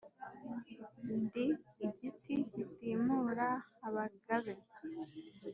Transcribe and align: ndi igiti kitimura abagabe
ndi 1.21 1.45
igiti 1.87 2.35
kitimura 2.51 3.49
abagabe 3.87 4.53